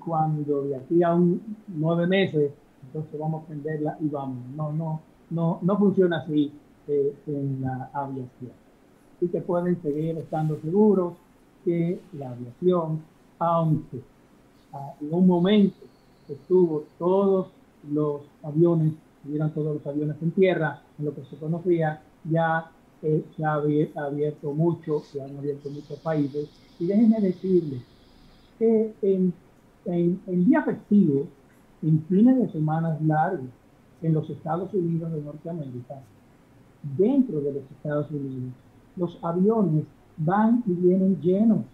cuando 0.05 0.63
de 0.63 0.77
aquí 0.77 1.03
a 1.03 1.13
un 1.13 1.41
nueve 1.67 2.07
meses, 2.07 2.53
entonces 2.85 3.19
vamos 3.19 3.43
a 3.43 3.47
prenderla 3.47 3.97
y 3.99 4.07
vamos. 4.07 4.37
No, 4.55 4.71
no, 4.71 5.01
no, 5.29 5.59
no 5.61 5.77
funciona 5.77 6.19
así 6.19 6.53
eh, 6.87 7.13
en 7.27 7.61
la 7.61 7.89
aviación. 7.93 8.51
Y 9.19 9.27
que 9.27 9.41
pueden 9.41 9.81
seguir 9.81 10.17
estando 10.17 10.57
seguros 10.61 11.15
que 11.65 11.99
la 12.13 12.31
aviación, 12.31 13.01
aunque 13.39 14.01
ah, 14.71 14.93
en 15.01 15.13
un 15.13 15.27
momento 15.27 15.75
estuvo 16.29 16.85
todos 16.97 17.47
los 17.91 18.21
aviones, 18.43 18.93
tuvieran 19.23 19.51
todos 19.53 19.75
los 19.75 19.87
aviones 19.87 20.17
en 20.21 20.31
tierra, 20.31 20.81
en 20.99 21.05
lo 21.05 21.15
que 21.15 21.23
se 21.25 21.37
conocía, 21.37 22.01
ya 22.29 22.71
eh, 23.01 23.23
se 23.35 23.45
ha 23.45 23.53
abierto 23.53 24.53
mucho, 24.53 24.99
se 24.99 25.21
han 25.21 25.37
abierto 25.37 25.69
muchos 25.69 25.99
países. 25.99 26.49
Y 26.79 26.87
déjenme 26.87 27.19
decirles 27.21 27.81
que 28.59 28.93
en, 29.01 29.33
en, 29.85 30.19
en 30.27 30.45
día 30.45 30.63
festivo, 30.63 31.27
en 31.81 32.03
fines 32.05 32.37
de 32.37 32.51
semanas 32.51 33.01
largos, 33.01 33.49
en 34.01 34.13
los 34.13 34.29
Estados 34.29 34.73
Unidos 34.73 35.11
de 35.13 35.21
Norteamérica, 35.21 36.01
dentro 36.97 37.39
de 37.39 37.53
los 37.53 37.63
Estados 37.71 38.11
Unidos, 38.11 38.53
los 38.95 39.17
aviones 39.23 39.85
van 40.17 40.63
y 40.67 40.73
vienen 40.73 41.19
llenos, 41.21 41.65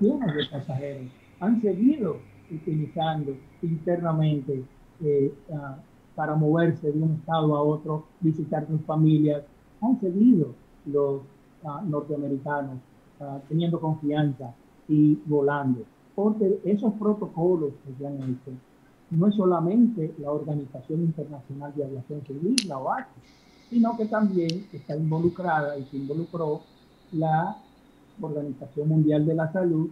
llenos 0.00 0.34
de 0.34 0.46
pasajeros. 0.50 1.10
Han 1.40 1.60
seguido 1.60 2.18
utilizando 2.50 3.36
internamente 3.62 4.62
eh, 5.02 5.34
ah, 5.52 5.78
para 6.16 6.34
moverse 6.34 6.90
de 6.90 7.00
un 7.00 7.12
estado 7.12 7.54
a 7.54 7.62
otro, 7.62 8.06
visitar 8.20 8.66
sus 8.66 8.80
familias. 8.80 9.44
Han 9.82 10.00
seguido 10.00 10.54
los 10.86 11.20
ah, 11.64 11.82
norteamericanos 11.86 12.78
ah, 13.20 13.38
teniendo 13.48 13.78
confianza 13.78 14.52
y 14.88 15.14
volando. 15.26 15.82
Porque 16.14 16.58
esos 16.64 16.94
protocolos 16.94 17.72
que 17.84 17.94
se 17.98 18.06
han 18.06 18.16
hecho 18.16 18.50
no 19.10 19.28
es 19.28 19.34
solamente 19.34 20.14
la 20.18 20.32
Organización 20.32 21.02
Internacional 21.02 21.72
de 21.76 21.84
Aviación 21.84 22.22
Civil, 22.26 22.56
la 22.66 22.78
OACI, 22.78 23.20
sino 23.70 23.96
que 23.96 24.06
también 24.06 24.66
está 24.72 24.96
involucrada 24.96 25.78
y 25.78 25.84
se 25.84 25.98
involucró 25.98 26.62
la 27.12 27.56
Organización 28.20 28.88
Mundial 28.88 29.26
de 29.26 29.34
la 29.34 29.52
Salud 29.52 29.90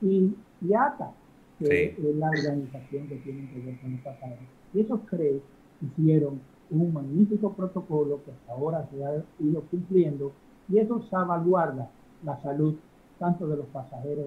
y 0.00 0.34
IATA, 0.62 1.12
que 1.58 1.84
es 1.84 2.16
la 2.16 2.28
organización 2.28 3.06
que 3.08 3.16
tiene 3.16 3.48
que 3.50 3.60
ver 3.60 3.80
con 3.80 3.92
esta 3.92 4.10
áreas. 4.22 4.40
Y 4.72 4.80
esos 4.80 5.00
tres 5.10 5.42
hicieron 5.82 6.40
un 6.70 6.92
magnífico 6.92 7.52
protocolo 7.52 8.20
que 8.24 8.32
hasta 8.32 8.52
ahora 8.52 8.88
se 8.90 9.04
ha 9.04 9.22
ido 9.40 9.62
cumpliendo 9.62 10.32
y 10.68 10.78
eso 10.78 11.02
salvaguarda 11.10 11.88
la 12.24 12.40
salud 12.42 12.74
tanto 13.18 13.46
de 13.46 13.56
los 13.56 13.66
pasajeros 13.66 14.26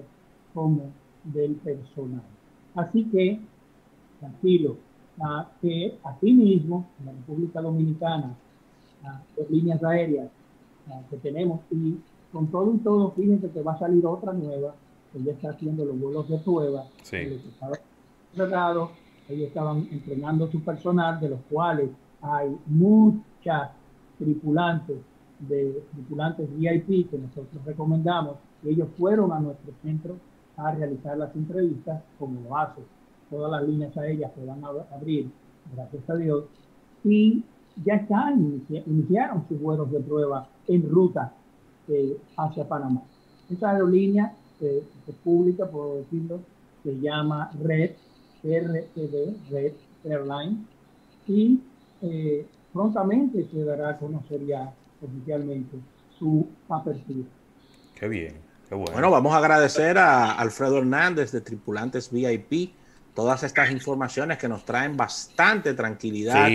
como 0.54 0.90
del 1.24 1.54
personal. 1.56 2.22
Así 2.74 3.04
que, 3.10 3.40
tranquilo, 4.20 4.76
que 5.60 5.98
aquí 6.02 6.32
mismo, 6.32 6.86
en 7.00 7.06
la 7.06 7.12
República 7.12 7.60
Dominicana, 7.60 8.34
las 9.02 9.50
líneas 9.50 9.82
aéreas 9.82 10.28
que 11.10 11.16
tenemos 11.18 11.60
y 11.70 11.96
con 12.32 12.46
todo 12.48 12.74
y 12.74 12.78
todo, 12.78 13.10
fíjense 13.12 13.50
que 13.50 13.62
va 13.62 13.72
a 13.72 13.78
salir 13.78 14.06
otra 14.06 14.32
nueva, 14.32 14.74
que 15.12 15.22
ya 15.22 15.32
está 15.32 15.50
haciendo 15.50 15.84
los 15.84 15.98
vuelos 15.98 16.28
de 16.28 16.38
prueba, 16.38 16.84
sí. 17.02 17.40
cerrado, 18.34 18.92
ellos 19.30 19.48
estaban 19.48 19.88
entrenando 19.90 20.50
su 20.50 20.60
personal, 20.62 21.20
de 21.20 21.30
los 21.30 21.40
cuales 21.50 21.90
hay 22.22 22.56
muchas 22.66 23.70
tripulantes 24.18 24.98
de 25.38 25.82
tripulantes 25.92 26.48
VIP 26.56 27.10
que 27.10 27.18
nosotros 27.18 27.64
recomendamos, 27.64 28.36
y 28.62 28.70
ellos 28.70 28.88
fueron 28.98 29.32
a 29.32 29.40
nuestro 29.40 29.72
centro 29.82 30.16
a 30.56 30.72
realizar 30.72 31.16
las 31.16 31.34
entrevistas, 31.34 32.02
como 32.18 32.40
lo 32.42 32.56
hacen 32.56 32.84
todas 33.30 33.50
las 33.50 33.66
líneas 33.66 33.96
aéreas 33.96 34.32
que 34.32 34.44
van 34.44 34.62
a 34.64 34.68
abrir, 34.94 35.30
gracias 35.74 36.10
a 36.10 36.16
Dios, 36.16 36.44
y 37.04 37.44
ya 37.84 37.94
están, 37.94 38.62
iniciaron 38.68 39.44
sus 39.48 39.60
vuelos 39.60 39.90
de 39.90 40.00
prueba 40.00 40.46
en 40.66 40.90
ruta 40.90 41.32
eh, 41.88 42.18
hacia 42.36 42.68
Panamá. 42.68 43.02
Esta 43.48 43.70
aerolínea 43.70 44.34
eh, 44.60 44.84
pública, 45.24 45.66
puedo 45.66 45.96
decirlo, 45.96 46.40
se 46.82 46.98
llama 47.00 47.50
Red, 47.62 47.92
RED, 48.42 48.84
Red 49.50 49.72
Airline, 50.04 50.66
y 51.26 51.60
eh, 52.02 52.46
prontamente 52.72 53.46
se 53.50 53.64
dará 53.64 53.90
a 53.90 53.98
conocer 53.98 54.44
ya 54.46 54.72
oficialmente 55.02 55.76
su 56.18 56.46
apertura. 56.68 57.28
Qué 57.94 58.08
bien, 58.08 58.34
qué 58.68 58.74
bueno. 58.74 58.92
Bueno, 58.92 59.10
vamos 59.10 59.32
a 59.32 59.38
agradecer 59.38 59.98
a 59.98 60.32
Alfredo 60.32 60.78
Hernández 60.78 61.32
de 61.32 61.40
Tripulantes 61.40 62.10
VIP 62.10 62.72
todas 63.14 63.42
estas 63.42 63.70
informaciones 63.70 64.38
que 64.38 64.48
nos 64.48 64.64
traen 64.64 64.96
bastante 64.96 65.74
tranquilidad 65.74 66.48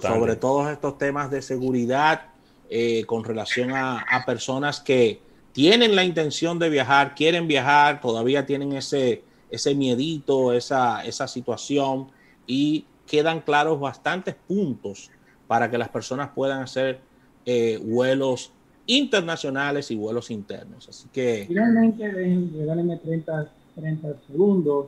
sobre 0.00 0.36
todos 0.36 0.70
estos 0.70 0.98
temas 0.98 1.30
de 1.30 1.42
seguridad 1.42 2.26
eh, 2.70 3.04
con 3.06 3.24
relación 3.24 3.72
a, 3.72 4.22
personas 4.24 4.80
que 4.80 5.20
tienen 5.52 5.94
la 5.96 6.04
intención 6.04 6.58
de 6.58 6.70
viajar, 6.70 7.14
quieren 7.14 7.46
viajar, 7.46 8.00
todavía 8.00 8.46
tienen 8.46 8.72
ese, 8.72 9.24
ese 9.52 9.74
miedito, 9.74 10.52
esa, 10.54 11.04
esa 11.04 11.28
situación 11.28 12.08
y 12.46 12.86
quedan 13.06 13.40
claros 13.40 13.78
bastantes 13.78 14.34
puntos 14.34 15.10
para 15.46 15.70
que 15.70 15.76
las 15.76 15.90
personas 15.90 16.30
puedan 16.34 16.62
hacer 16.62 17.00
eh, 17.44 17.78
vuelos 17.84 18.50
internacionales 18.86 19.90
y 19.90 19.96
vuelos 19.96 20.30
internos. 20.30 20.88
Así 20.88 21.08
que... 21.12 21.44
Finalmente, 21.46 22.10
regálenme 22.10 22.96
30, 22.96 23.52
30 23.74 24.08
segundos 24.26 24.86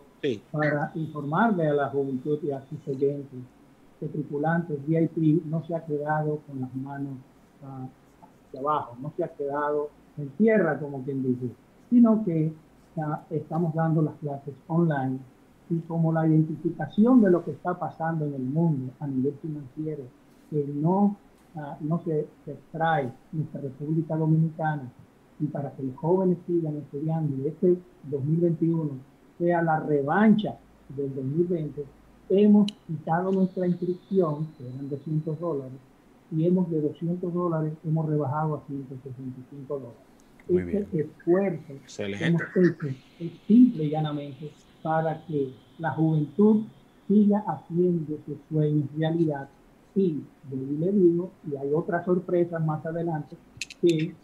para 0.50 0.90
informarle 0.94 1.68
a 1.68 1.74
la 1.74 1.88
juventud 1.90 2.38
y 2.42 2.50
a 2.50 2.64
sus 2.70 2.88
oyentes 2.88 3.40
que 4.00 4.06
tripulantes 4.06 4.78
VIP 4.86 5.44
no 5.44 5.62
se 5.66 5.74
ha 5.74 5.84
quedado 5.84 6.40
con 6.46 6.62
las 6.62 6.74
manos 6.74 7.12
uh, 7.62 7.86
hacia 8.48 8.60
abajo, 8.60 8.96
no 9.02 9.12
se 9.14 9.24
ha 9.24 9.28
quedado 9.28 9.90
en 10.16 10.30
tierra, 10.30 10.78
como 10.78 11.04
quien 11.04 11.22
dice, 11.22 11.52
sino 11.90 12.24
que 12.24 12.50
estamos 13.30 13.74
dando 13.74 14.02
las 14.02 14.14
clases 14.16 14.54
online 14.68 15.18
y 15.70 15.78
como 15.80 16.12
la 16.12 16.26
identificación 16.26 17.20
de 17.22 17.30
lo 17.30 17.44
que 17.44 17.52
está 17.52 17.78
pasando 17.78 18.26
en 18.26 18.34
el 18.34 18.42
mundo 18.42 18.92
a 19.00 19.06
nivel 19.06 19.34
financiero, 19.40 20.04
que 20.50 20.64
no, 20.74 21.16
ah, 21.56 21.76
no 21.80 22.00
se, 22.04 22.28
se 22.44 22.52
extrae 22.52 23.04
en 23.04 23.38
nuestra 23.38 23.60
República 23.60 24.16
Dominicana 24.16 24.90
y 25.40 25.46
para 25.46 25.72
que 25.72 25.82
los 25.82 25.96
jóvenes 25.96 26.38
sigan 26.46 26.76
estudiando 26.76 27.36
y 27.36 27.48
este 27.48 27.76
2021 28.04 28.90
sea 29.38 29.62
la 29.62 29.80
revancha 29.80 30.56
del 30.96 31.14
2020, 31.14 31.84
hemos 32.28 32.70
quitado 32.86 33.32
nuestra 33.32 33.66
inscripción, 33.66 34.46
que 34.56 34.68
eran 34.68 34.88
200 34.88 35.40
dólares, 35.40 35.78
y 36.30 36.46
hemos 36.46 36.70
de 36.70 36.80
200 36.80 37.32
dólares, 37.32 37.72
hemos 37.84 38.06
rebajado 38.06 38.56
a 38.56 38.66
165 38.66 39.74
dólares. 39.74 40.13
Muy 40.48 40.62
este 40.62 41.00
esfuerzo 41.00 41.72
Excelente. 41.72 42.26
hemos 42.26 42.42
hecho 42.42 42.86
es 43.20 43.32
simple 43.46 43.84
y 43.84 43.90
llanamente 43.90 44.50
para 44.82 45.24
que 45.26 45.50
la 45.78 45.90
juventud 45.92 46.64
siga 47.08 47.42
haciendo 47.46 48.18
sus 48.26 48.36
sueños 48.50 48.84
realidad. 48.96 49.48
Y 49.94 50.22
yo 50.50 50.56
le 50.78 50.92
digo, 50.92 51.30
y 51.50 51.56
hay 51.56 51.72
otras 51.72 52.04
sorpresas 52.04 52.64
más 52.64 52.84
adelante, 52.84 53.36
que 53.80 54.14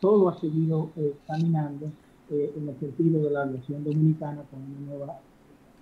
todo 0.00 0.28
ha 0.28 0.40
seguido 0.40 0.90
eh, 0.96 1.14
caminando 1.26 1.90
eh, 2.30 2.52
en 2.56 2.68
el 2.68 2.78
sentido 2.78 3.22
de 3.22 3.30
la 3.30 3.42
aviación 3.42 3.84
dominicana 3.84 4.42
con 4.50 4.62
una 4.62 4.80
nueva 4.86 5.20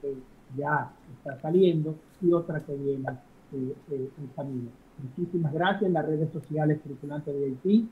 que 0.00 0.14
ya 0.56 0.92
está 1.16 1.40
saliendo 1.40 1.94
y 2.20 2.32
otra 2.32 2.60
que 2.60 2.74
viene 2.74 3.08
eh, 3.52 3.74
en 4.18 4.26
camino. 4.34 4.70
Muchísimas 5.02 5.52
gracias 5.52 5.82
en 5.84 5.92
las 5.92 6.06
redes 6.06 6.32
sociales 6.32 6.80
Tripulante 6.82 7.32
de 7.32 7.44
Haití 7.44 7.88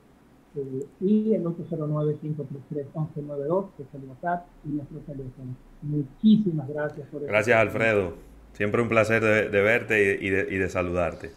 y 1.01 1.35
el 1.35 1.45
809-533-1192, 1.45 3.69
que 3.77 3.85
es 3.85 3.89
el 3.95 4.03
WhatsApp 4.09 4.47
y 4.65 4.71
nuestro 4.71 4.99
teléfono. 5.01 5.55
Muchísimas 5.83 6.69
gracias 6.69 7.07
por 7.09 7.23
Gracias, 7.23 7.57
Alfredo. 7.57 8.15
Siempre 8.53 8.83
un 8.83 8.89
placer 8.89 9.23
de, 9.23 9.49
de 9.49 9.63
verte 9.63 10.19
y 10.21 10.29
de, 10.29 10.49
y 10.51 10.59
de 10.59 10.69
saludarte. 10.69 11.31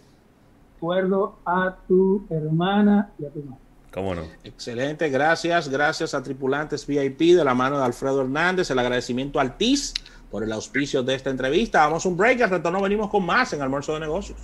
Acuerdo 0.78 1.38
a 1.46 1.78
tu 1.88 2.26
hermana 2.30 3.12
y 3.20 3.26
a 3.26 3.30
tu 3.30 3.44
madre. 3.44 3.64
¿Cómo 3.94 4.16
no? 4.16 4.24
Excelente, 4.44 5.08
gracias, 5.10 5.70
gracias 5.70 6.16
a 6.16 6.24
Tripulantes 6.24 6.88
VIP 6.88 7.36
de 7.36 7.46
la 7.46 7.54
mano 7.54 7.78
de 7.78 7.86
Alfredo 7.86 8.22
Hernández, 8.22 8.72
el 8.72 8.80
agradecimiento 8.80 9.40
al 9.40 9.56
TIS 9.56 9.94
por 10.32 10.44
el 10.44 10.52
auspicio 10.52 11.04
de 11.04 11.14
esta 11.14 11.30
entrevista. 11.30 11.86
Vamos 11.86 12.04
a 12.08 12.10
un 12.10 12.18
break, 12.18 12.42
al 12.42 12.50
retorno 12.50 12.82
venimos 12.82 13.12
con 13.12 13.24
más 13.24 13.54
en 13.54 13.62
Almuerzo 13.62 13.94
de 13.94 14.00
Negocios. 14.00 14.40